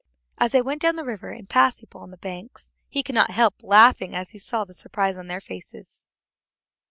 As 0.39 0.51
they 0.51 0.63
went 0.63 0.81
down 0.81 0.95
the 0.95 1.05
river 1.05 1.29
and 1.29 1.47
passed 1.47 1.79
people 1.81 2.01
on 2.01 2.09
the 2.09 2.17
banks, 2.17 2.71
he 2.89 3.03
could 3.03 3.13
not 3.13 3.29
help 3.29 3.61
laughing 3.61 4.15
as 4.15 4.31
he 4.31 4.39
saw 4.39 4.63
the 4.65 4.73
surprise 4.73 5.15
on 5.15 5.27
their 5.27 5.39
faces. 5.39 6.07